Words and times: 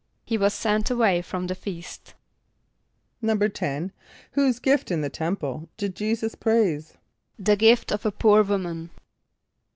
=He 0.25 0.35
was 0.35 0.55
sent 0.55 0.89
away 0.89 1.21
from 1.21 1.45
the 1.45 1.53
feast.= 1.53 2.15
=10.= 3.21 3.91
Whose 4.31 4.57
gift 4.57 4.89
in 4.89 5.01
the 5.01 5.11
temple 5.11 5.69
did 5.77 5.95
J[=e]´[s+]us 5.95 6.33
praise? 6.33 6.97
=The 7.37 7.55
gift 7.55 7.91
of 7.91 8.03
a 8.03 8.11
poor 8.11 8.41
woman. 8.41 8.89